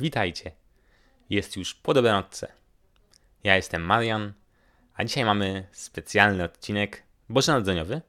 Witajcie. 0.00 0.52
Jest 1.30 1.56
już 1.56 1.74
po 1.74 1.94
dobranocce. 1.94 2.52
Ja 3.44 3.56
jestem 3.56 3.82
Marian, 3.82 4.32
a 4.94 5.04
dzisiaj 5.04 5.24
mamy 5.24 5.66
specjalny 5.72 6.44
odcinek 6.44 7.02
bożonadzeniowy, 7.28 8.00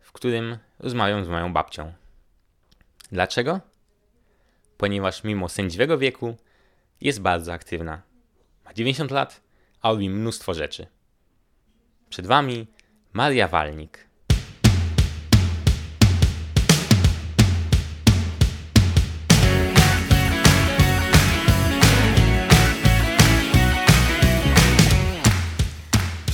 w 0.00 0.12
którym 0.12 0.58
rozmawiam 0.78 1.24
z 1.24 1.28
moją 1.28 1.52
babcią. 1.52 1.92
Dlaczego? 3.12 3.60
Ponieważ 4.76 5.24
mimo 5.24 5.48
sędziwego 5.48 5.98
wieku 5.98 6.36
jest 7.00 7.20
bardzo 7.20 7.52
aktywna. 7.52 8.02
Ma 8.64 8.74
90 8.74 9.10
lat, 9.10 9.40
a 9.80 9.88
robi 9.90 10.10
mnóstwo 10.10 10.54
rzeczy. 10.54 10.86
Przed 12.08 12.26
Wami 12.26 12.66
Maria 13.12 13.48
Walnik. 13.48 14.08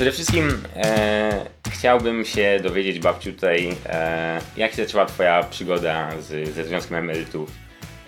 Przede 0.01 0.13
wszystkim 0.13 0.63
e, 0.77 1.47
chciałbym 1.71 2.25
się 2.25 2.61
dowiedzieć, 2.63 2.99
babciu, 2.99 3.33
tutaj, 3.33 3.77
e, 3.87 4.41
jak 4.57 4.73
się 4.73 4.85
zaczęła 4.85 5.07
Twoja 5.07 5.43
przygoda 5.43 6.21
z, 6.21 6.55
ze 6.55 6.65
Związkiem 6.65 6.97
Emerytów? 6.97 7.51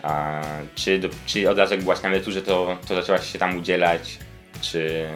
A, 0.02 0.42
czy, 0.74 0.98
do, 0.98 1.08
czy 1.26 1.50
od 1.50 1.58
razu 1.58 1.74
jak 1.74 1.82
byłaś 1.82 2.02
na 2.02 2.08
emeryturze, 2.08 2.42
to, 2.42 2.78
to 2.88 2.94
zaczęłaś 2.94 3.32
się 3.32 3.38
tam 3.38 3.56
udzielać? 3.56 4.18
Czy 4.60 5.08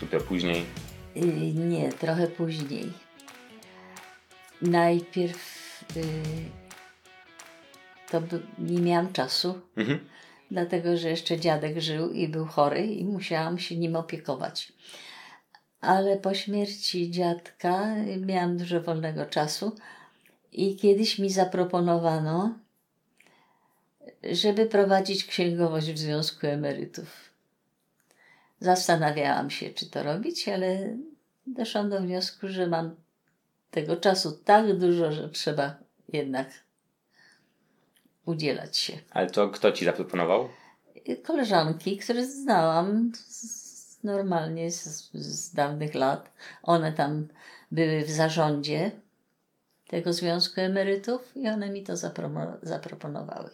dopiero 0.00 0.24
później? 0.24 0.64
Y, 1.16 1.20
Nie, 1.54 1.92
trochę 1.92 2.26
później. 2.26 2.92
Najpierw 4.62 5.38
y, 5.96 6.02
to 8.10 8.20
by, 8.20 8.40
nie 8.58 8.80
miałam 8.80 9.12
czasu, 9.12 9.60
Mhm. 9.76 9.98
dlatego 10.50 10.96
że 10.96 11.08
jeszcze 11.08 11.38
dziadek 11.38 11.80
żył 11.80 12.12
i 12.12 12.28
był 12.28 12.46
chory 12.46 12.86
i 12.86 13.04
musiałam 13.04 13.58
się 13.58 13.76
nim 13.76 13.96
opiekować. 13.96 14.72
Ale 15.80 16.16
po 16.16 16.34
śmierci 16.34 17.10
dziadka 17.10 17.94
miałam 18.20 18.56
dużo 18.56 18.80
wolnego 18.80 19.26
czasu 19.26 19.76
i 20.52 20.76
kiedyś 20.76 21.18
mi 21.18 21.30
zaproponowano, 21.30 22.58
żeby 24.32 24.66
prowadzić 24.66 25.24
księgowość 25.24 25.92
w 25.92 25.98
Związku 25.98 26.46
Emerytów. 26.46 27.30
Zastanawiałam 28.60 29.50
się, 29.50 29.70
czy 29.70 29.90
to 29.90 30.02
robić, 30.02 30.48
ale 30.48 30.96
doszłam 31.46 31.90
do 31.90 32.00
wniosku, 32.00 32.48
że 32.48 32.66
mam 32.66 32.96
tego 33.70 33.96
czasu 33.96 34.32
tak 34.32 34.78
dużo, 34.78 35.12
że 35.12 35.28
trzeba 35.28 35.76
jednak 36.08 36.48
udzielać 38.26 38.76
się. 38.76 38.92
Ale 39.10 39.30
to 39.30 39.48
kto 39.48 39.72
Ci 39.72 39.84
zaproponował? 39.84 40.48
Koleżanki, 41.22 41.96
które 41.96 42.26
znałam 42.26 43.12
z, 43.14 43.65
normalnie 44.06 44.70
z, 44.70 45.10
z 45.14 45.54
dawnych 45.54 45.94
lat, 45.94 46.30
one 46.62 46.92
tam 46.92 47.28
były 47.70 48.04
w 48.04 48.10
zarządzie 48.10 48.90
tego 49.88 50.12
Związku 50.12 50.60
Emerytów 50.60 51.36
i 51.36 51.48
one 51.48 51.70
mi 51.70 51.82
to 51.82 51.96
zaproponowały. 52.62 53.50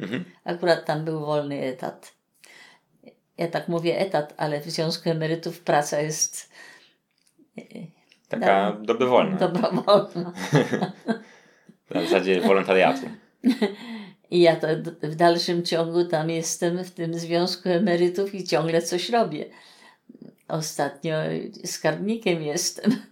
Mhm. 0.00 0.24
Akurat 0.44 0.84
tam 0.84 1.04
był 1.04 1.20
wolny 1.20 1.62
etat. 1.62 2.12
Ja 3.38 3.48
tak 3.48 3.68
mówię 3.68 3.98
etat, 3.98 4.34
ale 4.36 4.60
w 4.60 4.70
Związku 4.70 5.10
Emerytów 5.10 5.60
praca 5.60 6.00
jest 6.00 6.52
Taka 8.28 8.76
dobrowolna. 8.82 9.36
dobrowolna. 9.36 10.32
Na 11.90 12.02
zasadzie 12.02 12.40
wolontariatu. 12.40 13.06
I 14.30 14.40
ja 14.40 14.56
to 14.56 14.66
w 15.02 15.14
dalszym 15.14 15.62
ciągu 15.62 16.04
tam 16.04 16.30
jestem 16.30 16.84
w 16.84 16.90
tym 16.90 17.14
Związku 17.14 17.68
Emerytów 17.68 18.34
i 18.34 18.44
ciągle 18.44 18.82
coś 18.82 19.10
robię. 19.10 19.44
Ostatnio 20.52 21.14
skarbnikiem 21.64 22.42
jestem. 22.42 23.02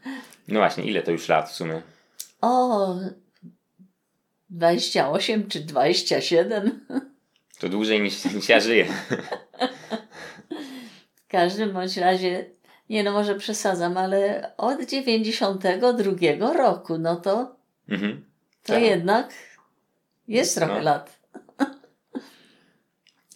No 0.48 0.60
właśnie, 0.60 0.84
ile 0.84 1.02
to 1.02 1.11
już 1.11 1.28
lat 1.28 1.48
w 1.48 1.52
sumie? 1.55 1.83
O, 2.40 2.95
28 4.51 5.48
czy 5.48 5.61
27. 5.61 6.86
To 7.61 7.68
dłużej 7.68 8.01
niż, 8.01 8.24
niż 8.34 8.48
ja 8.48 8.61
żyję. 8.61 8.86
W 11.14 11.28
każdym 11.28 11.73
bądź 11.73 11.96
razie, 11.96 12.51
nie 12.89 13.05
no 13.05 13.12
może 13.12 13.34
przesadzam, 13.34 13.96
ale 13.96 14.52
od 14.57 14.84
92 14.84 16.52
roku, 16.52 16.98
no 16.98 17.17
to, 17.17 17.57
Mhm. 17.89 18.24
to 18.62 18.72
Tak. 18.72 18.83
jednak 18.83 19.33
jest 20.28 20.55
trochę 20.57 20.74
No. 20.74 20.80
lat. 20.83 21.20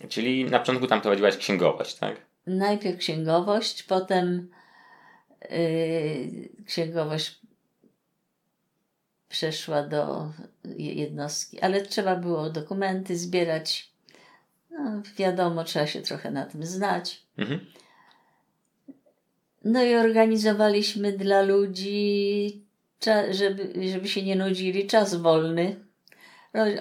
Czyli 0.08 0.44
na 0.44 0.58
początku 0.58 0.86
tam 0.86 1.00
prowadziłaś 1.00 1.36
księgowość, 1.36 1.94
tak? 1.94 2.16
Najpierw 2.46 2.98
księgowość, 2.98 3.82
potem 3.82 4.50
yy, 5.50 6.48
księgowość 6.66 7.40
przeszła 9.28 9.82
do 9.82 10.32
je- 10.64 10.94
jednostki, 10.94 11.60
ale 11.60 11.82
trzeba 11.82 12.16
było 12.16 12.50
dokumenty 12.50 13.18
zbierać. 13.18 13.90
No, 14.70 15.02
wiadomo, 15.16 15.64
trzeba 15.64 15.86
się 15.86 16.02
trochę 16.02 16.30
na 16.30 16.46
tym 16.46 16.66
znać. 16.66 17.22
Mhm. 17.38 17.60
No 19.64 19.82
i 19.82 19.94
organizowaliśmy 19.94 21.12
dla 21.12 21.42
ludzi, 21.42 22.62
żeby, 23.30 23.90
żeby 23.90 24.08
się 24.08 24.22
nie 24.22 24.36
nudzili, 24.36 24.86
czas 24.86 25.14
wolny. 25.14 25.84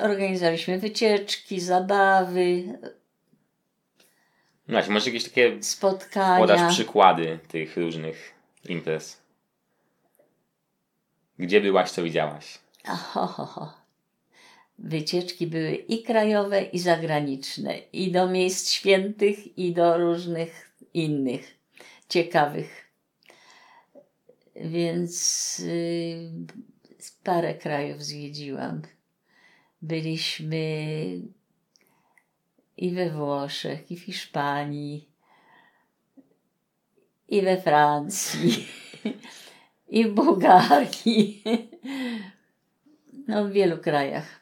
Organizowaliśmy 0.02 0.80
wycieczki, 0.80 1.60
zabawy, 1.60 2.64
No 4.68 4.74
właśnie, 4.74 4.94
może 4.94 5.06
jakieś 5.06 5.24
takie 5.24 5.64
spotkania. 5.64 6.40
podasz 6.40 6.74
przykłady 6.74 7.40
tych 7.48 7.78
różnych 7.78 8.34
imprez? 8.70 9.22
Gdzie 11.40 11.62
byłaś, 11.62 11.92
co 11.92 12.04
widziałaś? 12.04 12.60
Wycieczki 14.80 15.48
były 15.48 15.72
i 15.76 16.04
krajowe, 16.04 16.64
i 16.64 16.80
zagraniczne, 16.80 17.78
i 17.78 18.12
do 18.12 18.30
miejsc 18.30 18.70
świętych, 18.70 19.58
i 19.58 19.74
do 19.74 19.98
różnych 19.98 20.72
innych 20.94 21.58
ciekawych. 22.10 22.90
Więc 24.56 25.60
y, 25.60 26.32
parę 27.24 27.54
krajów 27.54 28.04
zwiedziłam. 28.04 28.82
Byliśmy 29.82 30.58
i 32.84 32.92
we 32.92 33.10
Włoszech, 33.10 33.92
i 33.92 33.96
w 33.98 34.02
Hiszpanii, 34.04 35.08
i 37.30 37.42
we 37.42 37.62
Francji, 37.62 38.66
i 39.98 40.06
w 40.06 40.14
Bułgarii. 40.14 41.44
No, 43.28 43.46
w 43.46 43.52
wielu 43.52 43.78
krajach. 43.78 44.40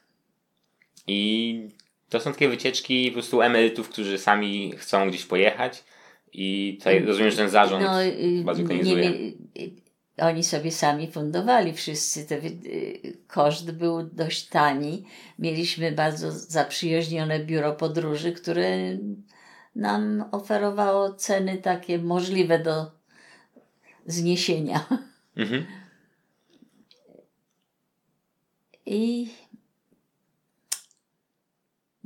I 1.08 1.68
to 2.10 2.20
są 2.20 2.32
takie 2.34 2.50
wycieczki 2.50 3.08
po 3.08 3.14
prostu 3.14 3.42
emerytów, 3.42 3.90
którzy 3.90 4.18
sami 4.18 4.72
chcą 4.78 5.10
gdzieś 5.10 5.26
pojechać 5.26 5.84
i 6.34 6.76
tutaj 6.80 7.00
rozumiem, 7.06 7.32
że 7.32 7.38
ten 7.38 7.50
zarząd 7.50 7.86
No, 7.86 8.04
y, 8.04 8.44
bardzo 8.46 8.62
nie, 8.62 8.66
organizuje. 8.68 9.04
mie- 9.10 9.34
y, 9.62 9.72
oni 10.18 10.44
sobie 10.44 10.72
sami 10.72 11.12
fundowali 11.12 11.74
wszyscy. 11.74 12.26
Te, 12.26 12.40
koszt 13.28 13.72
był 13.72 14.04
dość 14.04 14.48
tani. 14.48 15.06
Mieliśmy 15.40 15.92
bardzo 15.92 16.32
zaprzyjaźnione 16.32 17.40
biuro 17.40 17.74
podróży, 17.74 18.32
które 18.32 18.98
nam 19.76 20.26
oferowało 20.32 21.14
ceny 21.14 21.58
takie 21.58 22.00
możliwe 22.00 22.60
do 22.60 22.92
zniesienia. 24.06 24.86
Mhm. 25.36 25.66
I 28.86 29.30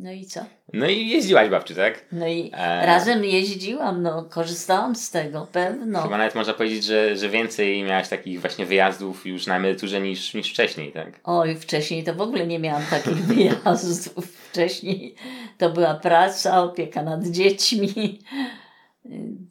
no 0.05 0.11
i 0.11 0.25
co? 0.25 0.45
No 0.73 0.87
i 0.87 1.07
jeździłaś 1.07 1.49
babciu, 1.49 1.75
tak? 1.75 2.05
No 2.11 2.27
i 2.27 2.51
E. 2.53 2.85
razem 2.85 3.23
jeździłam, 3.23 4.01
no 4.01 4.23
korzystałam 4.23 4.95
z 4.95 5.11
tego, 5.11 5.47
pewno. 5.51 6.01
Chyba 6.01 6.17
nawet 6.17 6.35
można 6.35 6.53
powiedzieć, 6.53 6.83
że, 6.83 7.17
że 7.17 7.29
więcej 7.29 7.83
miałaś 7.83 8.09
takich 8.09 8.41
właśnie 8.41 8.65
wyjazdów 8.65 9.25
już 9.25 9.47
na 9.47 9.55
emeryturze 9.55 10.01
niż, 10.01 10.33
niż 10.33 10.51
wcześniej, 10.51 10.91
tak? 10.91 11.19
Oj, 11.23 11.55
wcześniej 11.55 12.03
to 12.03 12.13
w 12.15 12.21
ogóle 12.21 12.47
nie 12.47 12.59
miałam 12.59 12.83
takich 12.89 13.25
wyjazdów. 13.33 14.25
Wcześniej 14.51 15.15
to 15.57 15.69
była 15.69 15.93
praca, 15.93 16.63
opieka 16.63 17.03
nad 17.03 17.27
dziećmi. 17.27 18.19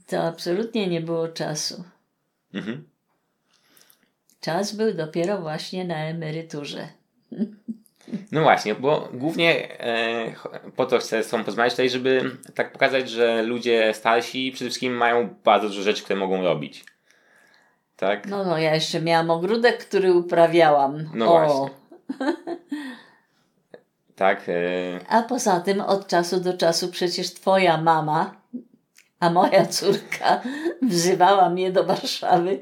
To 0.06 0.22
absolutnie 0.22 0.86
nie 0.86 1.00
było 1.00 1.28
czasu. 1.28 1.84
Mhm. 2.54 2.84
Czas 4.40 4.74
był 4.76 4.94
dopiero 4.94 5.40
właśnie 5.40 5.84
na 5.84 5.96
emeryturze. 5.96 6.88
No 8.32 8.42
właśnie, 8.42 8.74
bo 8.74 9.08
głównie 9.12 9.80
e, 9.80 10.32
po 10.76 10.86
to 10.86 10.98
chcę 10.98 11.22
z 11.22 11.28
Tobą 11.28 11.44
porozmawiać 11.44 11.72
tutaj, 11.72 11.90
żeby 11.90 12.30
tak 12.54 12.72
pokazać, 12.72 13.10
że 13.10 13.42
ludzie 13.42 13.94
starsi 13.94 14.52
przede 14.52 14.70
wszystkim 14.70 14.92
mają 14.92 15.34
bardzo 15.44 15.68
dużo 15.68 15.82
rzeczy, 15.82 16.02
które 16.02 16.18
mogą 16.18 16.42
robić. 16.44 16.84
Tak? 17.96 18.26
No, 18.26 18.44
no, 18.44 18.58
ja 18.58 18.74
jeszcze 18.74 19.00
miałam 19.00 19.30
ogródek, 19.30 19.78
który 19.78 20.12
uprawiałam. 20.12 21.10
No 21.14 21.26
właśnie. 21.26 21.68
Tak. 24.16 24.48
E... 24.48 24.52
A 25.08 25.22
poza 25.22 25.60
tym 25.60 25.80
od 25.80 26.06
czasu 26.06 26.40
do 26.40 26.56
czasu 26.56 26.88
przecież 26.88 27.34
twoja 27.34 27.76
mama, 27.76 28.34
a 29.20 29.30
moja 29.30 29.66
córka 29.66 30.40
wzywała 30.82 31.50
mnie 31.50 31.72
do 31.72 31.84
Warszawy, 31.84 32.60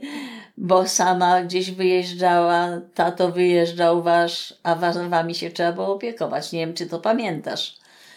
bo 0.57 0.89
sama 0.89 1.43
gdzieś 1.43 1.71
wyjeżdżała, 1.71 2.69
tato 2.95 3.33
wyjeżdżał 3.33 4.03
wasz, 4.03 4.55
a 4.63 4.75
wami 5.09 5.35
się 5.35 5.51
trzeba 5.51 5.73
było 5.73 5.95
opiekować. 5.95 6.53
Nie 6.53 6.61
wiem, 6.61 6.75
czy 6.75 6.87
to 6.87 6.99
pamiętasz. 6.99 7.77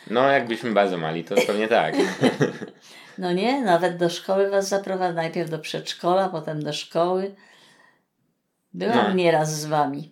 No, 0.10 0.30
jakbyśmy 0.30 0.72
bardzo 0.72 0.98
mali, 0.98 1.24
to 1.24 1.36
pewnie 1.48 1.68
tak. 1.68 1.96
No 3.18 3.34
nie, 3.34 3.62
nawet 3.62 3.98
do 3.98 4.10
szkoły 4.10 4.50
was 4.50 4.68
zaprowadził, 4.68 5.16
najpierw 5.16 5.50
do 5.50 5.60
przedszkola, 5.60 6.30
potem 6.30 6.64
do 6.64 6.74
szkoły. 6.74 7.36
Byłam 8.74 9.08
no. 9.08 9.14
nieraz 9.14 9.62
z 9.62 9.66
wami. 9.66 10.12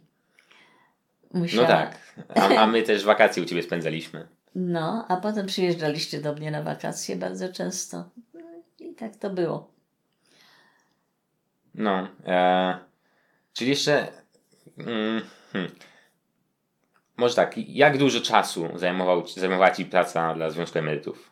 Musiała... 1.33 1.67
No 1.67 1.73
tak, 1.73 1.97
a, 2.35 2.61
a 2.61 2.67
my 2.67 2.83
też 2.83 3.03
wakacje 3.03 3.43
u 3.43 3.45
ciebie 3.45 3.63
spędzaliśmy. 3.63 4.27
No, 4.55 5.05
a 5.07 5.17
potem 5.17 5.45
przyjeżdżaliście 5.45 6.21
do 6.21 6.33
mnie 6.33 6.51
na 6.51 6.63
wakacje 6.63 7.15
bardzo 7.15 7.53
często. 7.53 8.09
I 8.79 8.93
tak 8.93 9.15
to 9.15 9.29
było. 9.29 9.72
No, 11.75 12.07
e, 12.25 12.79
czyli 13.53 13.69
jeszcze. 13.69 14.11
Mm, 14.77 15.21
hmm. 15.51 15.71
Może 17.17 17.35
tak, 17.35 17.57
jak 17.57 17.97
dużo 17.97 18.21
czasu 18.21 18.69
zajmował, 18.75 19.27
zajmowała 19.27 19.71
Ci 19.71 19.85
praca 19.85 20.33
dla 20.33 20.49
Związku 20.49 20.79
Emerytów? 20.79 21.31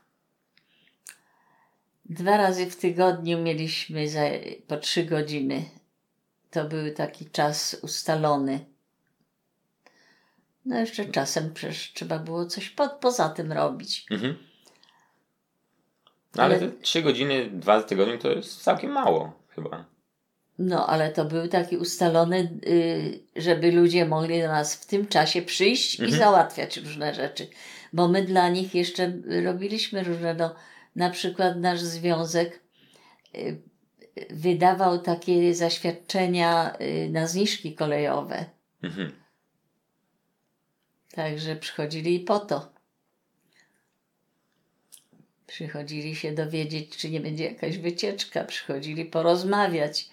Dwa 2.05 2.37
razy 2.37 2.65
w 2.65 2.75
tygodniu 2.75 3.41
mieliśmy 3.41 4.09
za, 4.09 4.21
po 4.67 4.77
trzy 4.77 5.03
godziny. 5.03 5.65
To 6.51 6.65
był 6.65 6.93
taki 6.93 7.29
czas 7.29 7.77
ustalony. 7.81 8.65
No 10.65 10.79
jeszcze 10.79 11.05
czasem 11.05 11.53
przecież 11.53 11.93
trzeba 11.93 12.19
było 12.19 12.45
coś 12.45 12.69
po, 12.69 12.89
poza 12.89 13.29
tym 13.29 13.51
robić. 13.51 14.05
Mhm. 14.11 14.37
No 16.35 16.43
ale, 16.43 16.55
ale 16.55 16.71
trzy 16.71 17.01
godziny, 17.01 17.49
dwa 17.49 17.79
w 17.79 17.85
tygodniu 17.85 18.17
to 18.17 18.31
jest 18.31 18.63
całkiem 18.63 18.91
mało 18.91 19.33
chyba. 19.49 19.85
No, 20.61 20.87
ale 20.87 21.11
to 21.11 21.25
był 21.25 21.47
taki 21.47 21.77
ustalony, 21.77 22.59
y, 22.67 23.19
żeby 23.35 23.71
ludzie 23.71 24.05
mogli 24.05 24.41
do 24.41 24.47
nas 24.47 24.75
w 24.75 24.85
tym 24.85 25.07
czasie 25.07 25.41
przyjść 25.41 25.99
mhm. 25.99 26.09
i 26.09 26.19
załatwiać 26.19 26.77
różne 26.77 27.13
rzeczy. 27.13 27.47
Bo 27.93 28.07
my 28.07 28.23
dla 28.23 28.49
nich 28.49 28.75
jeszcze 28.75 29.13
robiliśmy 29.43 30.03
różne, 30.03 30.33
no, 30.33 30.55
na 30.95 31.09
przykład 31.09 31.57
nasz 31.57 31.81
związek 31.81 32.59
y, 33.35 33.61
wydawał 34.29 34.99
takie 34.99 35.55
zaświadczenia 35.55 36.77
y, 36.81 37.09
na 37.09 37.27
zniżki 37.27 37.75
kolejowe. 37.75 38.45
Mhm. 38.83 39.11
Także 41.11 41.55
przychodzili 41.55 42.19
po 42.19 42.39
to. 42.39 42.71
Przychodzili 45.47 46.15
się 46.15 46.31
dowiedzieć, 46.31 46.97
czy 46.97 47.09
nie 47.09 47.19
będzie 47.19 47.45
jakaś 47.45 47.77
wycieczka, 47.77 48.43
przychodzili 48.43 49.05
porozmawiać. 49.05 50.09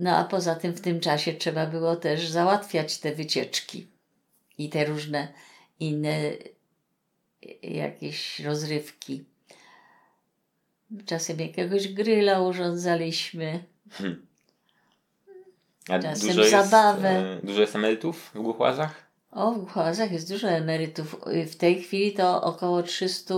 No 0.00 0.16
a 0.16 0.24
poza 0.24 0.54
tym 0.54 0.72
w 0.72 0.80
tym 0.80 1.00
czasie 1.00 1.32
trzeba 1.32 1.66
było 1.66 1.96
też 1.96 2.28
załatwiać 2.28 2.98
te 2.98 3.14
wycieczki 3.14 3.86
i 4.58 4.68
te 4.68 4.84
różne 4.84 5.28
inne 5.80 6.30
jakieś 7.62 8.40
rozrywki. 8.40 9.24
Czasem 11.06 11.40
jakiegoś 11.40 11.88
gryla 11.88 12.40
urządzaliśmy. 12.40 13.64
Hmm. 13.90 14.26
A 15.88 15.98
Czasem 15.98 16.28
dużo 16.28 16.50
zabawę. 16.50 17.30
Jest, 17.32 17.46
dużo 17.46 17.60
jest 17.60 17.76
emerytów 17.76 18.30
w 18.34 18.42
Głuchłazach? 18.42 19.10
O, 19.30 19.52
w 19.52 19.58
Głuchłazach 19.58 20.12
jest 20.12 20.32
dużo 20.32 20.48
emerytów. 20.48 21.16
W 21.46 21.56
tej 21.56 21.82
chwili 21.82 22.12
to 22.12 22.42
około 22.42 22.82
300, 22.82 23.34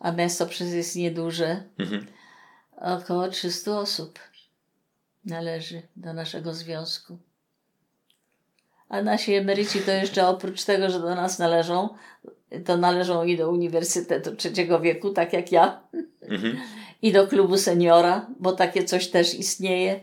a 0.00 0.12
miasto 0.12 0.46
przez 0.46 0.72
jest 0.72 0.96
nieduże. 0.96 1.62
Mhm. 1.78 2.06
Około 2.76 3.28
300 3.28 3.78
osób 3.78 4.18
należy 5.24 5.82
do 5.96 6.12
naszego 6.12 6.54
związku. 6.54 7.18
A 8.88 9.02
nasi 9.02 9.34
emeryci 9.34 9.80
to 9.80 9.90
jeszcze 9.90 10.28
oprócz 10.28 10.64
tego, 10.64 10.90
że 10.90 11.00
do 11.00 11.14
nas 11.14 11.38
należą, 11.38 11.88
to 12.64 12.76
należą 12.76 13.24
i 13.24 13.36
do 13.36 13.50
Uniwersytetu 13.50 14.36
Trzeciego 14.36 14.80
Wieku, 14.80 15.10
tak 15.10 15.32
jak 15.32 15.52
ja, 15.52 15.82
mhm. 16.22 16.56
i 17.02 17.12
do 17.12 17.26
klubu 17.26 17.58
seniora, 17.58 18.26
bo 18.38 18.52
takie 18.52 18.84
coś 18.84 19.08
też 19.08 19.34
istnieje. 19.34 20.00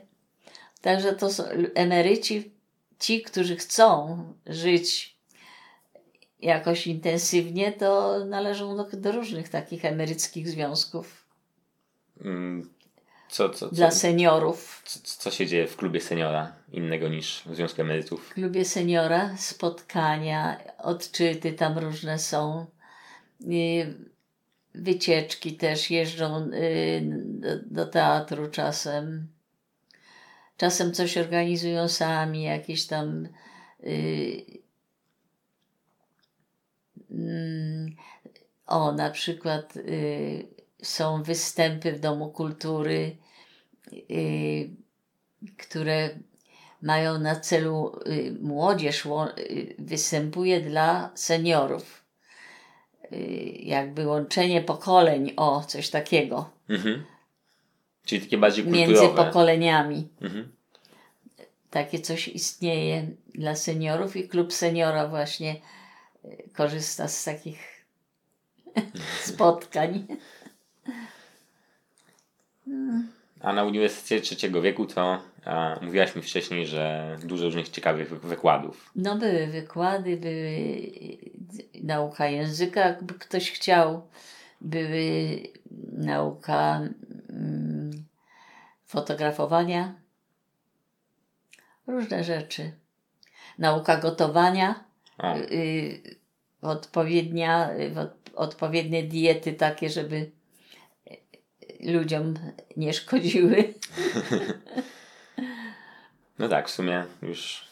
Także 0.81 1.13
to 1.13 1.29
są 1.29 1.43
emeryci, 1.75 2.51
ci, 2.99 3.21
którzy 3.21 3.55
chcą 3.55 4.17
żyć 4.45 5.17
jakoś 6.41 6.87
intensywnie, 6.87 7.71
to 7.71 8.19
należą 8.25 8.77
do, 8.77 8.85
do 8.93 9.11
różnych 9.11 9.49
takich 9.49 9.85
emeryckich 9.85 10.49
związków. 10.49 11.25
Mm, 12.21 12.69
co, 13.29 13.49
co, 13.49 13.69
co, 13.69 13.75
dla 13.75 13.91
seniorów. 13.91 14.81
Co, 14.85 14.99
co 15.03 15.31
się 15.31 15.47
dzieje 15.47 15.67
w 15.67 15.77
klubie 15.77 16.01
seniora 16.01 16.53
innego 16.71 17.07
niż 17.09 17.41
w 17.45 17.55
Związku 17.55 17.81
Emerytów? 17.81 18.29
W 18.29 18.33
klubie 18.33 18.65
seniora 18.65 19.37
spotkania, 19.37 20.57
odczyty 20.77 21.53
tam 21.53 21.77
różne 21.77 22.19
są. 22.19 22.65
Wycieczki 24.75 25.57
też 25.57 25.91
jeżdżą 25.91 26.49
y, 26.53 27.61
do, 27.65 27.85
teatru 27.85 28.47
czasem. 28.47 29.27
Czasem 30.57 30.93
coś 30.93 31.17
organizują 31.17 31.87
sami, 31.87 32.43
jakieś 32.43 32.87
tam. 32.87 33.27
Y, 33.83 34.45
mm, 37.11 37.95
o, 38.65 38.91
na 38.91 39.09
przykład 39.09 39.75
y, 39.75 40.56
są 40.87 41.23
występy 41.23 41.91
w 41.91 41.99
Domu 41.99 42.31
Kultury, 42.31 43.17
yy, 43.91 44.69
które 45.57 46.09
mają 46.81 47.19
na 47.19 47.35
celu, 47.35 47.99
yy, 48.05 48.35
młodzież 48.41 49.05
yy, 49.05 49.75
występuje 49.79 50.61
dla 50.61 51.11
seniorów. 51.15 52.07
Y, 53.13 53.57
jakby 53.59 54.07
łączenie 54.07 54.61
pokoleń, 54.61 55.33
o, 55.35 55.63
coś 55.67 55.89
takiego. 55.89 56.49
Mhm. 56.69 57.05
Czyli 58.05 58.21
takie 58.21 58.37
bardziej 58.37 58.63
kulturowe. 58.63 58.91
Między 58.91 59.15
pokoleniami. 59.15 60.07
Mhm. 60.21 60.51
Takie 61.69 61.99
coś 61.99 62.27
istnieje 62.27 63.07
dla 63.35 63.55
seniorów 63.55 64.15
i 64.15 64.27
klub 64.27 64.53
seniora 64.53 65.07
właśnie 65.07 65.55
y, 66.25 66.49
korzysta 66.53 67.07
z 67.07 67.23
takich 67.23 67.85
spotkań. 69.29 70.07
A 73.41 73.53
na 73.53 73.63
Uniwersytecie 73.63 74.21
Trzeciego 74.21 74.61
Wieku 74.61 74.85
to 74.85 75.21
a, 75.45 75.79
mówiłaś 75.81 76.15
mi 76.15 76.21
wcześniej, 76.21 76.67
że 76.67 77.15
dużo 77.23 77.45
różnych 77.45 77.69
ciekawych 77.69 78.09
wykładów. 78.09 78.91
No 78.95 79.17
były 79.17 79.47
wykłady, 79.47 80.17
były 80.17 80.71
nauka 81.83 82.27
języka, 82.27 82.81
jakby 82.81 83.13
ktoś 83.13 83.51
chciał, 83.51 84.07
były 84.61 85.37
nauka 85.91 86.81
mm, 87.29 87.91
fotografowania, 88.85 89.95
różne 91.87 92.23
rzeczy. 92.23 92.71
Nauka 93.57 93.97
gotowania, 93.97 94.83
y, 95.51 96.15
odpowiednia, 96.61 97.71
y, 97.71 97.91
odpowiednie 98.35 99.03
diety 99.03 99.53
takie, 99.53 99.89
żeby 99.89 100.31
ludziom 101.79 102.33
nie 102.77 102.93
szkodziły. 102.93 103.63
No 106.39 106.49
tak, 106.49 106.67
w 106.67 106.71
sumie 106.71 107.05
już 107.21 107.67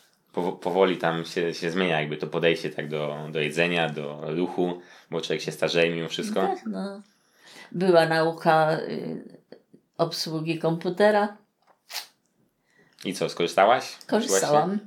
powoli 0.62 0.98
tam 0.98 1.26
się, 1.26 1.54
się 1.54 1.72
zmienia 1.72 2.00
jakby 2.00 2.18
to 2.18 2.28
podejście 2.28 2.70
tak 2.70 2.90
do, 2.90 3.18
do 3.32 3.40
jedzenia, 3.40 3.90
do 3.90 4.22
ruchu, 4.36 4.82
bo 5.12 5.22
człowiek 5.22 5.42
się 5.42 5.52
starzeje 5.52 5.96
mimo 5.96 6.10
wszystko. 6.10 6.42
Tak, 6.42 6.66
no. 6.66 7.02
Była 7.72 8.06
nauka 8.06 8.80
y, 8.80 9.24
obsługi 9.98 10.60
komputera. 10.60 11.38
I 13.06 13.14
co, 13.14 13.30
skorzystałaś? 13.30 13.98
Korzystałam. 14.08 14.80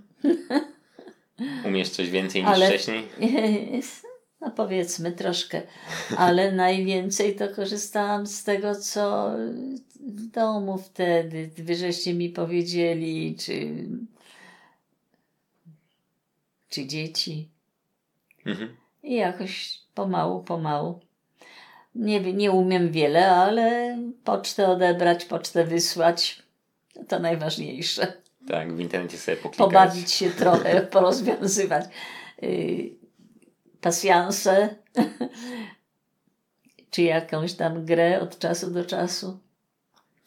Umiesz 1.65 1.89
coś 1.89 2.11
więcej 2.11 2.43
niż 2.43 2.51
Ale... 2.51 2.69
wcześniej? 2.69 3.09
no 4.41 4.51
powiedzmy 4.51 5.13
troszkę, 5.13 5.63
ale 6.17 6.53
najwięcej 6.67 7.37
to 7.37 7.49
korzystałam 7.49 8.27
z 8.27 8.45
tego, 8.45 8.75
co 8.75 9.31
w 10.01 10.27
domu 10.27 10.79
wtedy, 10.79 11.51
wy 11.57 11.75
żeście 11.77 12.15
mi 12.15 12.31
powiedzieli, 12.31 13.37
czy, 13.41 13.75
czy 16.69 16.87
dzieci. 16.87 17.49
Mhm. 18.47 18.77
I 19.03 19.15
jakoś 19.15 19.81
pomału, 19.95 20.43
pomału. 20.43 21.01
Nie, 21.95 22.21
nie 22.21 22.53
umiem 22.53 22.93
wiele, 22.93 23.31
ale 23.31 23.99
pocztę 24.25 24.69
odebrać, 24.69 25.25
pocztę 25.25 25.65
wysłać, 25.65 26.43
to 27.09 27.19
najważniejsze. 27.19 28.13
Tak, 28.49 28.75
w 28.77 28.81
internecie 28.81 29.19
sobie 29.19 29.37
poklikać. 29.37 29.67
Pobawić 29.67 30.13
się 30.13 30.31
trochę, 30.31 30.81
porozwiązywać 30.93 31.85
y, 32.43 32.98
pasjanse, 33.81 34.77
czy 36.91 37.03
jakąś 37.03 37.55
tam 37.55 37.85
grę 37.85 38.21
od 38.21 38.39
czasu 38.39 38.71
do 38.71 38.85
czasu. 38.85 39.39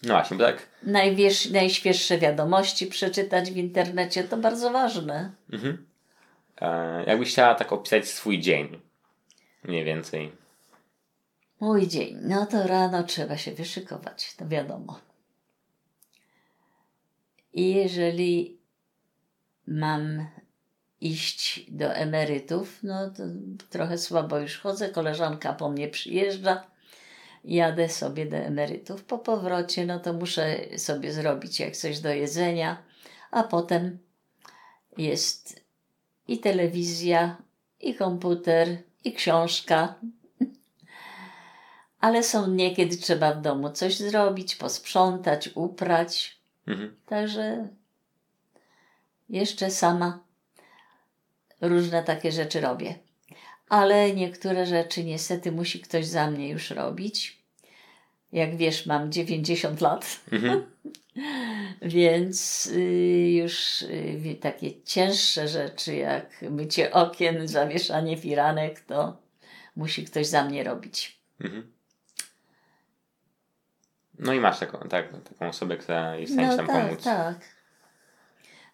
No 0.04 0.14
właśnie, 0.14 0.38
tak. 0.38 0.68
Najwież, 0.84 1.50
najświeższe 1.50 2.18
wiadomości 2.18 2.88
przeczytać 2.88 3.52
w 3.52 3.58
internecie 3.58 4.24
to 4.24 4.38
bardzo 4.38 4.72
ważne. 4.72 5.32
Mhm. 5.54 5.86
E, 6.62 7.04
jakbyś 7.04 7.32
chciała 7.32 7.56
tak 7.56 7.74
opisać 7.74 8.08
swój 8.08 8.40
dzień, 8.40 8.80
mniej 9.64 9.84
więcej. 9.84 10.32
Mój 11.60 11.88
dzień. 11.88 12.18
No 12.22 12.46
to 12.46 12.68
rano 12.68 13.04
trzeba 13.04 13.38
się 13.38 13.52
wyszykować, 13.52 14.36
to 14.36 14.48
wiadomo. 14.48 15.00
I 17.54 17.74
jeżeli 17.74 18.58
mam 19.68 20.28
iść 21.02 21.66
do 21.72 21.94
emerytów, 21.94 22.80
no 22.84 23.10
to 23.10 23.24
trochę 23.70 23.98
słabo 23.98 24.40
już 24.40 24.58
chodzę. 24.58 24.90
Koleżanka 24.90 25.54
po 25.54 25.70
mnie 25.70 25.88
przyjeżdża, 25.88 26.64
jadę 27.44 27.90
sobie 27.90 28.26
do 28.26 28.38
emerytów. 28.38 29.04
Po 29.04 29.18
powrocie, 29.18 29.86
no 29.86 30.00
to 30.00 30.14
muszę 30.14 30.58
sobie 30.78 31.14
zrobić 31.14 31.60
jak 31.60 31.78
coś 31.78 32.00
do 32.00 32.10
jedzenia, 32.10 32.84
a 33.32 33.44
potem 33.44 33.98
jest 34.98 35.62
i 36.28 36.40
telewizja, 36.40 37.38
i 37.80 37.96
komputer, 37.96 38.78
i 39.04 39.14
książka. 39.14 39.96
Ale 42.00 42.24
są 42.24 42.52
dnie, 42.52 42.76
kiedy 42.76 42.98
trzeba 42.98 43.34
w 43.34 43.42
domu 43.42 43.70
coś 43.70 43.98
zrobić, 43.98 44.56
posprzątać, 44.56 45.50
uprać. 45.56 46.42
Mhm. 46.68 46.96
Także 47.06 47.68
jeszcze 49.30 49.72
sama 49.72 50.20
różne 51.62 52.04
takie 52.04 52.32
rzeczy 52.32 52.62
robię. 52.62 52.96
Ale 53.70 54.14
niektóre 54.14 54.66
rzeczy 54.66 55.04
niestety 55.04 55.52
musi 55.52 55.80
ktoś 55.80 56.06
za 56.06 56.32
mnie 56.32 56.50
już 56.50 56.70
robić. 56.70 57.42
Jak 58.32 58.58
wiesz, 58.58 58.86
mam 58.86 59.12
90 59.12 59.82
lat, 59.82 60.20
Mhm. 60.32 60.64
więc 61.82 62.66
y, 62.68 63.32
już 63.32 63.82
y, 63.82 64.38
takie 64.42 64.82
cięższe 64.84 65.48
rzeczy 65.48 65.96
jak 65.96 66.42
mycie 66.42 66.92
okien, 66.94 67.48
zawieszanie 67.48 68.18
firanek, 68.18 68.80
to 68.80 69.18
musi 69.76 70.06
ktoś 70.06 70.28
za 70.28 70.44
mnie 70.44 70.64
robić. 70.64 71.20
Mhm. 71.42 71.72
No 74.20 74.34
i 74.34 74.40
masz 74.40 74.60
taką, 74.60 74.78
tak, 74.90 75.24
taką 75.30 75.50
osobę, 75.50 75.78
która 75.78 76.16
jest 76.16 76.32
w 76.32 76.36
stanie 76.36 76.48
No 76.48 76.58
tam 76.58 76.68
tak, 76.68 76.88
pomóc. 76.88 77.04
tak. 77.04 77.36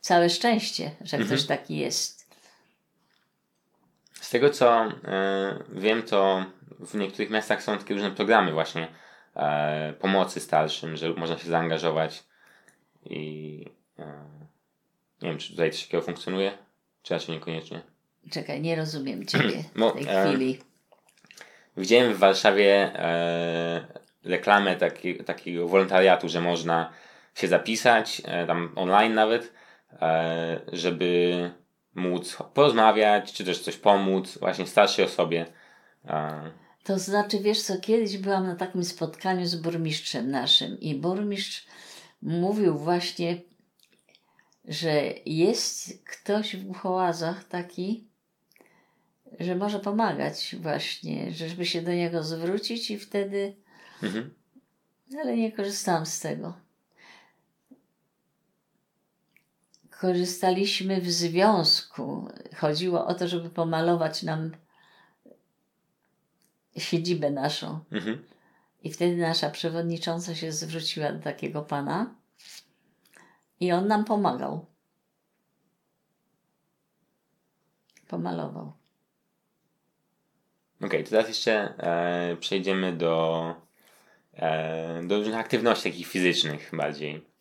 Całe 0.02 0.30
szczęście, 0.30 0.92
że 1.02 1.18
Mhm. 1.18 1.28
ktoś 1.38 1.48
taki 1.48 1.78
jest. 1.78 2.17
Z 4.22 4.30
tego 4.30 4.50
co 4.50 4.86
e, 4.86 5.60
wiem, 5.70 6.04
to 6.04 6.46
w 6.80 6.96
niektórych 6.96 7.30
miastach 7.30 7.64
są 7.64 7.78
takie 7.78 7.94
różne 7.94 8.12
programy 8.12 8.52
właśnie 8.52 8.88
e, 9.36 9.94
pomocy 9.94 10.40
starszym, 10.40 10.98
że 10.98 11.10
można 11.14 11.38
się 11.38 11.50
zaangażować 11.50 12.24
i 13.06 13.66
e, 14.00 14.38
nie 15.22 15.30
wiem, 15.30 15.38
czy 15.38 15.52
tutaj 15.52 15.72
coś 15.72 15.84
takiego 15.84 16.04
funkcjonuje, 16.04 16.58
czy 17.04 17.14
raczej 17.14 17.36
niekoniecznie. 17.36 17.82
Czekaj, 18.32 18.62
nie 18.62 18.76
rozumiem 18.76 19.26
Ciebie 19.26 19.64
No, 19.76 19.90
w 19.90 19.94
tej 19.94 20.06
e, 20.10 20.28
chwili. 20.28 20.60
Widziałem 21.78 22.14
w 22.14 22.18
Warszawie 22.18 22.74
e, 22.74 23.88
reklamę 24.24 24.76
taki, 24.76 25.16
takiego 25.16 25.68
wolontariatu, 25.68 26.30
że 26.30 26.42
można 26.42 26.92
się 27.36 27.48
zapisać, 27.48 28.22
e, 28.26 28.48
tam 28.48 28.72
online 28.76 29.14
nawet, 29.14 29.54
żeby 30.74 31.52
móc 31.98 32.38
porozmawiać, 32.54 33.34
czy 33.34 33.46
też 33.46 33.60
coś 33.60 33.78
pomóc 33.78 34.38
właśnie 34.38 34.68
starszej 34.68 35.06
osobie. 35.06 35.46
To 36.84 37.00
znaczy, 37.00 37.40
wiesz 37.40 37.62
co, 37.62 37.78
kiedyś 37.78 38.18
byłam 38.18 38.48
na 38.48 38.56
takim 38.56 38.84
spotkaniu 38.84 39.46
z 39.46 39.56
burmistrzem 39.56 40.32
naszym 40.32 40.80
i 40.80 40.96
burmistrz 40.96 41.68
mówił 42.22 42.78
właśnie, 42.78 43.42
że 44.66 45.04
jest 45.26 46.04
ktoś 46.06 46.56
w 46.56 46.64
Buchołazach 46.64 47.44
taki, 47.44 48.08
że 49.40 49.56
może 49.56 49.80
pomagać 49.80 50.56
właśnie, 50.60 51.32
żeby 51.32 51.66
się 51.66 51.82
do 51.82 51.94
niego 51.94 52.24
zwrócić 52.24 52.92
i 52.92 53.00
wtedy, 53.00 53.56
mhm. 54.04 54.34
ale 55.22 55.38
nie 55.38 55.52
korzystałam 55.52 56.06
z 56.06 56.20
tego. 56.20 56.67
Korzystaliśmy 60.02 61.02
w 61.02 61.12
związku. 61.12 62.28
Chodziło 62.56 63.06
o 63.06 63.14
to, 63.14 63.28
żeby 63.28 63.50
pomalować 63.50 64.24
nam 64.24 64.52
siedzibę 66.78 67.32
naszą. 67.32 67.80
Mhm. 67.92 68.26
I 68.84 68.92
wtedy 68.92 69.18
nasza 69.18 69.50
przewodnicząca 69.50 70.36
się 70.36 70.52
zwróciła 70.52 71.12
do 71.12 71.20
takiego 71.20 71.62
pana 71.62 72.16
i 73.60 73.72
on 73.72 73.88
nam 73.88 74.06
pomagał. 74.06 74.66
Pomalował. 78.08 78.74
Okej, 80.82 81.04
to 81.04 81.10
teraz 81.10 81.28
jeszcze 81.28 81.74
e, 81.78 82.36
przejdziemy 82.40 82.94
do, 82.94 83.56
e, 84.34 85.04
do 85.08 85.18
różnych 85.18 85.36
aktywności 85.36 85.92
takich 85.92 86.08
fizycznych 86.08 86.70
bardziej. 86.74 87.37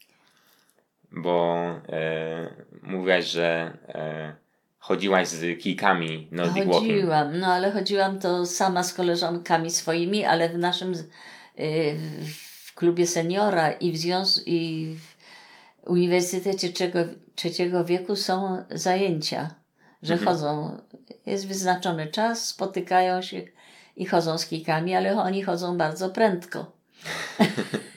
Bo 1.16 1.64
e, 1.88 2.54
mówiłaś, 2.82 3.24
że 3.26 3.78
e, 3.88 4.46
chodziłaś 4.78 5.28
z 5.28 5.60
kijkami 5.60 6.28
Nordic 6.32 6.66
Walking. 6.66 6.92
Chodziłam, 6.92 7.38
no 7.38 7.46
ale 7.46 7.72
chodziłam 7.72 8.18
to 8.18 8.46
sama 8.46 8.82
z 8.82 8.94
koleżankami 8.94 9.70
swoimi, 9.70 10.24
ale 10.24 10.48
w 10.48 10.58
naszym 10.58 10.92
y, 10.94 11.96
w 12.66 12.74
klubie 12.74 13.06
seniora 13.06 13.72
i 13.72 13.92
w 13.92 13.96
związku 13.96 14.40
i 14.46 14.94
w 14.98 15.90
Uniwersytecie 15.90 16.68
trzeciego, 16.68 16.98
trzeciego 17.34 17.84
wieku 17.84 18.16
są 18.16 18.64
zajęcia, 18.70 19.54
że 20.02 20.14
Mhm. 20.14 20.30
chodzą, 20.30 20.76
jest 21.26 21.48
wyznaczony 21.48 22.06
czas, 22.06 22.48
spotykają 22.48 23.22
się 23.22 23.42
i 23.96 24.06
chodzą 24.06 24.38
z 24.38 24.46
kijkami, 24.46 24.94
ale 24.94 25.16
oni 25.16 25.42
chodzą 25.42 25.78
bardzo 25.78 26.10
prędko. 26.10 26.72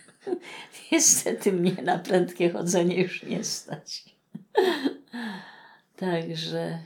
Niestety 0.91 1.51
mnie 1.51 1.72
na 1.84 2.00
prędkie 2.00 2.50
chodzenie 2.51 3.01
już 3.01 3.24
nie 3.24 3.43
stać. 3.43 4.03
Także 5.96 6.79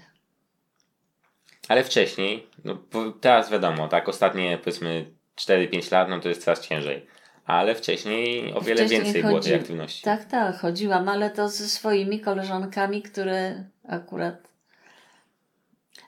Ale 1.67 1.83
wcześniej, 1.83 2.47
no 2.65 2.77
teraz 3.21 3.51
wiadomo, 3.51 3.87
tak, 3.87 4.09
ostatnie 4.09 4.57
powiedzmy 4.57 5.05
4-5 5.35 5.91
lat, 5.91 6.09
no 6.09 6.19
to 6.19 6.29
jest 6.29 6.43
coraz 6.43 6.61
ciężej. 6.61 7.05
Ale 7.45 7.75
wcześniej 7.75 8.53
o 8.53 8.61
wiele 8.61 8.79
Wcześniej 8.79 9.01
więcej 9.03 9.21
było 9.23 9.39
tej 9.39 9.51
chodzi- 9.51 9.61
aktywności. 9.63 10.03
Tak, 10.03 10.25
tak, 10.25 10.59
chodziłam, 10.59 11.09
ale 11.09 11.29
to 11.29 11.49
ze 11.49 11.69
swoimi 11.69 12.19
koleżankami, 12.19 13.01
które 13.01 13.63
akurat. 13.87 14.47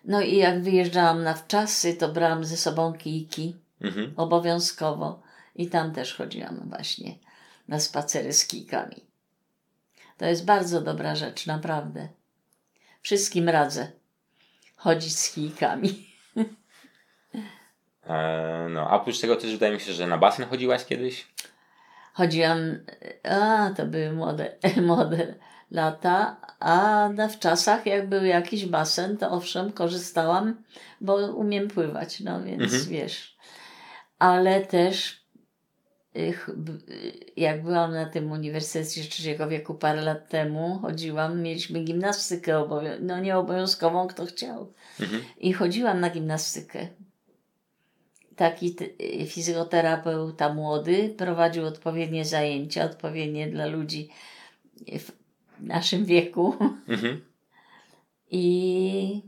No 0.05 0.21
i 0.21 0.37
jak 0.37 0.61
wyjeżdżałam 0.63 1.23
na 1.23 1.33
wczasy, 1.33 1.93
to 1.93 2.09
brałam 2.09 2.45
ze 2.45 2.57
sobą 2.57 2.93
kijki 2.93 3.55
Mhm. 3.81 4.13
obowiązkowo 4.17 5.21
i 5.55 5.67
tam 5.69 5.93
też 5.93 6.13
chodziłam 6.15 6.61
właśnie 6.69 7.15
na 7.67 7.79
spacery 7.79 8.34
z 8.34 8.48
kijkami. 8.48 8.95
To 10.17 10.25
jest 10.25 10.45
bardzo 10.45 10.81
dobra 10.81 11.15
rzecz, 11.15 11.45
naprawdę. 11.45 12.07
Wszystkim 13.01 13.50
radzę 13.50 13.91
chodzić 14.75 15.19
z 15.19 15.34
kijkami. 15.34 16.05
E, 18.07 18.67
no, 18.69 18.89
a 18.89 18.95
oprócz 18.95 19.19
tego 19.19 19.36
też 19.36 19.51
wydaje 19.51 19.74
mi 19.74 19.79
się, 19.79 19.93
że 19.93 20.07
na 20.07 20.17
basen 20.17 20.45
chodziłaś 20.45 20.86
kiedyś. 20.86 21.27
Chodziłam, 22.13 22.60
a 23.24 23.69
to 23.77 23.86
były 23.86 24.12
młode, 24.12 24.55
młode 24.88 25.36
lata, 25.72 26.38
a 26.60 27.10
w 27.29 27.39
czasach 27.39 27.86
jak 27.86 28.10
był 28.10 28.25
jakiś 28.25 28.65
basen, 28.65 29.17
to 29.17 29.31
owszem 29.31 29.72
korzystałam, 29.72 30.63
bo 31.01 31.15
umiem 31.15 31.67
pływać, 31.67 32.19
no 32.19 32.43
więc 32.43 32.63
Mhm. 32.63 32.86
wiesz. 32.86 33.38
Ale 34.19 34.62
też 34.62 35.25
jak 37.38 37.63
byłam 37.63 37.93
na 37.93 38.05
tym 38.05 38.31
Uniwersytecie 38.31 39.01
Trzeciego 39.10 39.48
Wieku 39.48 39.74
parę 39.75 40.01
lat 40.01 40.29
temu, 40.29 40.79
chodziłam, 40.81 41.41
mieliśmy 41.41 41.84
gimnastykę, 41.84 42.57
obowią- 42.57 43.00
no 43.01 43.19
nie 43.19 43.38
obowiązkową, 43.38 44.07
kto 44.07 44.25
chciał. 44.25 44.74
Mhm. 45.00 45.22
I 45.38 45.53
chodziłam 45.53 46.00
na 46.00 46.10
gimnastykę. 46.10 46.88
Taki 48.36 48.75
t- 48.75 48.86
fizjoterapeuta 49.27 50.53
młody 50.53 51.13
prowadził 51.17 51.65
odpowiednie 51.65 52.25
zajęcia, 52.25 52.86
odpowiednie 52.86 53.48
dla 53.48 53.65
ludzi 53.65 54.10
w 55.00 55.12
naszym 55.60 56.05
wieku. 56.05 56.55
Mhm. 56.88 57.22
I 58.31 59.22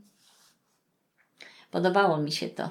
podobało 1.71 2.17
mi 2.17 2.31
się 2.31 2.49
to. 2.49 2.69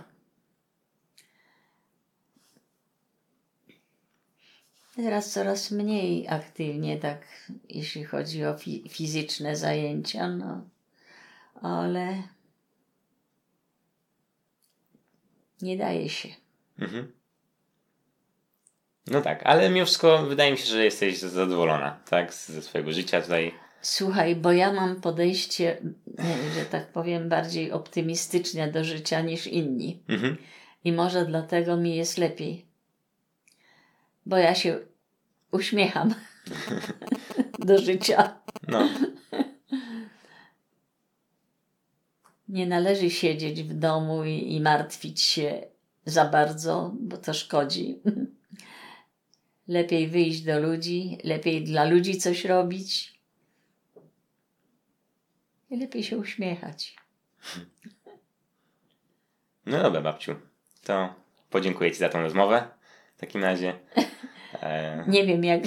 Teraz 4.97 5.31
coraz 5.31 5.71
mniej 5.71 6.29
aktywnie, 6.29 6.99
tak, 6.99 7.27
jeśli 7.69 8.05
chodzi 8.05 8.45
o 8.45 8.59
fi- 8.59 8.89
fizyczne 8.89 9.57
zajęcia, 9.57 10.29
no, 10.29 10.65
ale 11.63 12.23
Nie 15.63 15.77
daje 15.77 16.09
się. 16.09 16.29
Mhm. 16.79 17.13
No 19.07 19.23
tak, 19.23 19.43
ale 19.45 19.71
mimo 19.71 19.87
wszystko 19.87 20.27
wydaje 20.27 20.53
mi 20.53 20.59
się, 20.59 20.65
że 20.67 20.85
jesteś 20.85 21.19
zadowolona, 21.19 22.01
tak, 22.09 22.35
ze 22.35 22.63
swojego 22.63 22.93
życia 22.93 23.23
tutaj. 23.23 23.55
Słuchaj, 23.83 24.37
bo 24.37 24.53
ja 24.53 24.73
mam 24.73 25.01
podejście, 25.01 25.83
że 26.55 26.65
tak 26.65 26.93
powiem, 26.93 27.29
bardziej 27.29 27.73
optymistyczne 27.73 28.73
do 28.73 28.85
życia 28.85 29.21
niż 29.21 29.47
inni. 29.47 30.03
Mhm. 30.09 30.37
I 30.85 30.93
może 30.93 31.27
dlatego 31.27 31.77
mi 31.77 31.97
jest 31.97 32.19
lepiej. 32.19 32.66
Bo 34.27 34.37
ja 34.37 34.55
się 34.55 34.79
uśmiecham 35.53 36.15
do 37.69 37.79
życia. 37.79 38.41
No, 38.69 38.89
Nie 42.49 42.67
należy 42.67 43.11
siedzieć 43.11 43.63
w 43.63 43.75
domu 43.75 44.25
i, 44.25 44.55
i 44.55 44.61
martwić 44.61 45.23
się 45.23 45.67
za 46.05 46.25
bardzo, 46.25 46.95
bo 47.01 47.17
to 47.17 47.35
szkodzi. 47.35 47.99
Lepiej 49.69 50.09
wyjść 50.09 50.43
do 50.43 50.61
ludzi, 50.61 51.19
lepiej 51.25 51.65
dla 51.65 51.85
ludzi 51.85 52.17
coś 52.17 52.45
robić. 52.45 53.21
I 55.71 55.77
lepiej 55.77 56.05
się 56.05 56.19
uśmiechać. 56.19 56.97
no 59.67 59.83
dobra, 59.83 60.01
babciu. 60.03 60.35
To 60.85 61.15
podziękuję 61.51 61.91
Ci 61.91 61.99
za 61.99 62.09
tą 62.09 62.23
rozmowę. 62.23 62.69
W 63.17 63.21
takim 63.21 63.43
razie. 63.45 63.73
E, 64.63 65.05
Nie 65.09 65.27
wiem, 65.27 65.45
jak, 65.45 65.63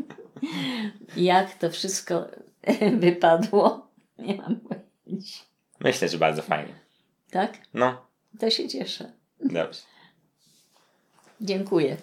jak 1.16 1.54
to 1.54 1.70
wszystko 1.70 2.26
wypadło. 3.00 3.90
Nie 4.18 4.34
mam 4.36 4.60
pojęcia. 4.60 5.38
myślę, 5.80 6.08
że 6.08 6.18
bardzo 6.18 6.42
fajnie. 6.42 6.72
Tak? 7.30 7.58
No, 7.74 8.06
To 8.40 8.50
się 8.50 8.68
cieszę. 8.68 9.12
dobrze. 9.40 9.80
Dziękuję. 11.40 11.96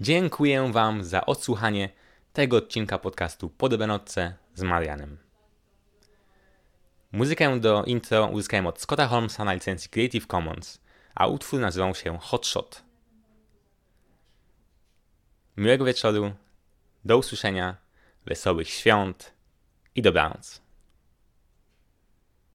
Dziękuję 0.00 0.72
Wam 0.72 1.04
za 1.04 1.26
odsłuchanie 1.26 1.88
tego 2.32 2.56
odcinka 2.56 2.98
podcastu 2.98 3.48
Po 3.50 3.68
dobranocce 3.68 4.34
z 4.54 4.62
Marianem. 4.62 5.18
Muzykę 7.16 7.60
do 7.60 7.84
intro 7.84 8.26
uzyskałem 8.26 8.66
od 8.66 8.80
Scotta 8.80 9.06
Holmesa 9.06 9.44
na 9.44 9.52
licencji 9.52 9.90
Creative 9.90 10.26
Commons, 10.26 10.80
a 11.14 11.26
utwór 11.26 11.60
nazywał 11.60 11.94
się 11.94 12.18
Hotshot. 12.18 12.82
Miłego 15.56 15.84
wieczoru, 15.84 16.32
do 17.04 17.18
usłyszenia, 17.18 17.76
wesołych 18.26 18.68
świąt 18.68 19.32
i 19.94 20.02
dobranoc. 20.02 20.65